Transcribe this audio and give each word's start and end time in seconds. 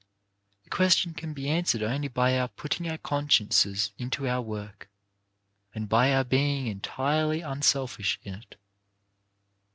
The 0.63 0.71
question 0.71 1.13
can 1.13 1.31
be 1.35 1.47
answered 1.47 1.83
only 1.83 2.07
by 2.07 2.35
our 2.39 2.47
putting 2.47 2.89
our 2.89 2.97
consciences 2.97 3.91
into 3.99 4.27
our 4.27 4.41
work, 4.41 4.89
and 5.75 5.87
by 5.87 6.11
our 6.11 6.23
being 6.23 6.65
entirely 6.65 7.41
unselfish 7.41 8.19
in 8.23 8.33
it. 8.33 8.55